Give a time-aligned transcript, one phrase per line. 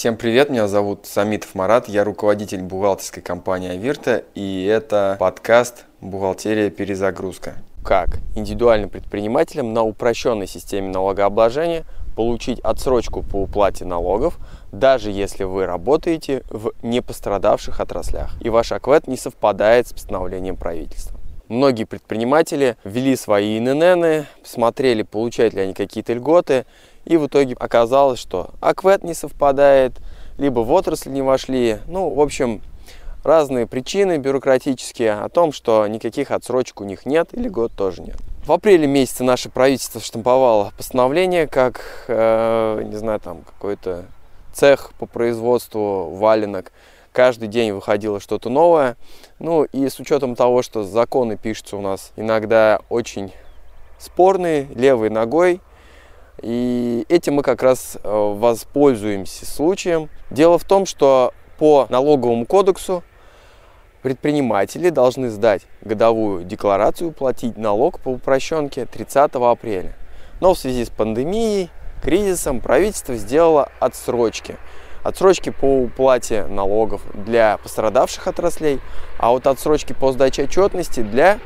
[0.00, 6.70] Всем привет, меня зовут Самитов Марат, я руководитель бухгалтерской компании Авирта, и это подкаст «Бухгалтерия.
[6.70, 7.56] Перезагрузка».
[7.84, 11.84] Как индивидуальным предпринимателям на упрощенной системе налогообложения
[12.16, 14.38] получить отсрочку по уплате налогов,
[14.72, 21.19] даже если вы работаете в непострадавших отраслях, и ваш АКВЭД не совпадает с постановлением правительства.
[21.50, 26.64] Многие предприниматели ввели свои ИНН, смотрели, получают ли они какие-то льготы,
[27.04, 29.94] и в итоге оказалось, что АКВЭД не совпадает,
[30.38, 31.78] либо в отрасль не вошли.
[31.88, 32.62] Ну, в общем,
[33.24, 38.18] разные причины бюрократические о том, что никаких отсрочек у них нет или год тоже нет.
[38.46, 44.04] В апреле месяце наше правительство штамповало постановление, как, э, не знаю, там какой-то
[44.52, 46.70] цех по производству валенок
[47.12, 48.96] каждый день выходило что-то новое.
[49.38, 53.32] Ну и с учетом того, что законы пишутся у нас иногда очень
[53.98, 55.60] спорные, левой ногой,
[56.42, 60.08] и этим мы как раз э, воспользуемся случаем.
[60.30, 63.02] Дело в том, что по налоговому кодексу
[64.00, 69.94] предприниматели должны сдать годовую декларацию, платить налог по упрощенке 30 апреля.
[70.40, 71.68] Но в связи с пандемией,
[72.02, 74.56] кризисом правительство сделало отсрочки–
[75.02, 78.80] отсрочки по уплате налогов для пострадавших отраслей,
[79.18, 81.38] а вот отсрочки по сдаче отчетности для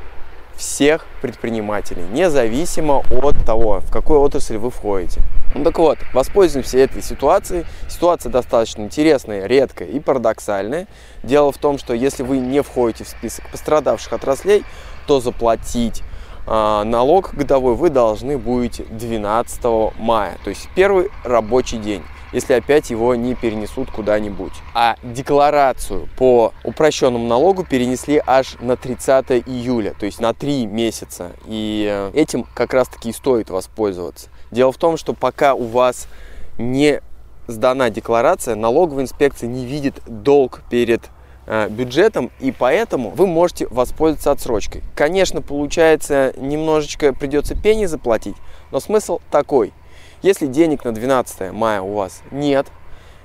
[0.55, 5.21] всех предпринимателей, независимо от того, в какой отрасль вы входите.
[5.53, 7.65] Ну так вот, воспользуемся этой ситуацией.
[7.89, 10.87] Ситуация достаточно интересная, редкая и парадоксальная.
[11.23, 14.63] Дело в том, что если вы не входите в список пострадавших отраслей,
[15.07, 16.03] то заплатить
[16.47, 19.63] э, налог годовой вы должны будете 12
[19.97, 22.03] мая, то есть первый рабочий день
[22.35, 24.51] если опять его не перенесут куда-нибудь.
[24.73, 31.31] А декларацию по упрощенному налогу перенесли аж на 30 июля, то есть на 3 месяца.
[31.45, 34.27] И э, этим как раз-таки и стоит воспользоваться.
[34.51, 36.09] Дело в том, что пока у вас
[36.57, 37.01] не
[37.47, 41.03] сдана декларация, налоговая инспекция не видит долг перед
[41.47, 44.83] э, бюджетом, и поэтому вы можете воспользоваться отсрочкой.
[44.93, 48.35] Конечно, получается, немножечко придется пени заплатить,
[48.71, 49.71] но смысл такой–
[50.25, 52.65] если денег на 12 мая у вас нет,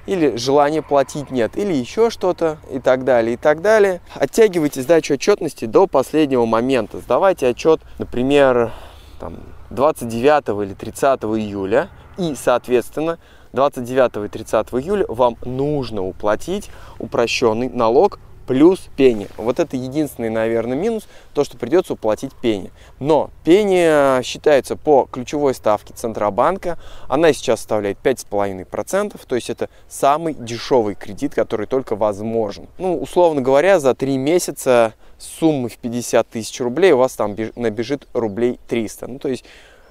[0.04, 5.14] или желания платить нет, или еще что-то, и так далее, и так далее, оттягивайте сдачу
[5.14, 6.98] отчетности до последнего момента.
[6.98, 8.72] Сдавайте отчет, например,
[9.18, 9.38] там,
[9.70, 11.88] 29 или 30 июля,
[12.18, 13.18] и, соответственно,
[13.54, 18.18] 29 и 30 июля вам нужно уплатить упрощенный налог
[18.50, 19.28] плюс пени.
[19.36, 22.72] Вот это единственный, наверное, минус, то, что придется уплатить пени.
[22.98, 26.76] Но пени считается по ключевой ставке Центробанка.
[27.06, 32.66] Она сейчас составляет 5,5%, то есть это самый дешевый кредит, который только возможен.
[32.78, 38.08] Ну, условно говоря, за 3 месяца суммы в 50 тысяч рублей у вас там набежит
[38.14, 39.06] рублей 300.
[39.06, 39.44] Ну, то есть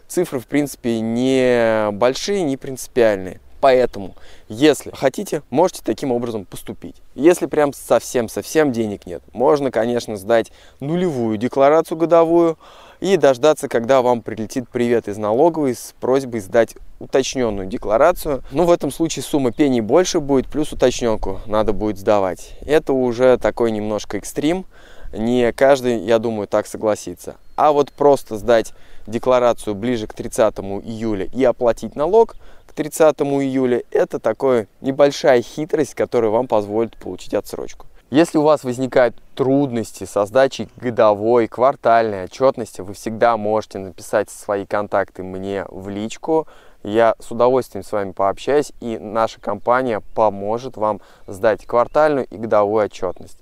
[0.10, 3.40] цифры, в принципе, не большие, не принципиальные.
[3.62, 4.16] Поэтому,
[4.48, 6.96] если хотите, можете таким образом поступить.
[7.14, 12.58] Если прям совсем-совсем денег нет, можно, конечно, сдать нулевую декларацию годовую
[13.02, 18.44] и дождаться, когда вам прилетит привет из налоговой с просьбой сдать уточненную декларацию.
[18.52, 22.58] Ну, в этом случае сумма пений больше будет, плюс уточненку надо будет сдавать.
[22.62, 24.66] Это уже такой немножко экстрим.
[25.12, 27.36] Не каждый, я думаю, так согласится.
[27.56, 28.74] А вот просто сдать
[29.08, 32.38] декларацию ближе к 30 июля и оплатить налог–
[32.80, 37.88] 30 июля, это такая небольшая хитрость, которая вам позволит получить отсрочку.
[38.10, 44.66] Если у вас возникают трудности со сдачей годовой, квартальной отчетности, вы всегда можете написать свои
[44.66, 46.48] контакты мне в личку.
[46.82, 52.86] Я с удовольствием с вами пообщаюсь, и наша компания поможет вам сдать квартальную и годовую
[52.86, 53.40] отчетность.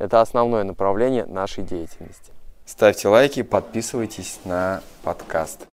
[0.00, 2.32] Это основное направление нашей деятельности.
[2.66, 5.68] Ставьте лайки, подписывайтесь на подкаст.